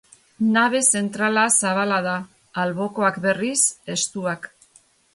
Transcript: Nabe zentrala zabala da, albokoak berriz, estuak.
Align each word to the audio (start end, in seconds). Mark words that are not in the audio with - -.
Nabe 0.53 0.79
zentrala 0.99 1.43
zabala 1.57 2.01
da, 2.09 2.17
albokoak 2.65 3.23
berriz, 3.29 3.57
estuak. 3.99 4.55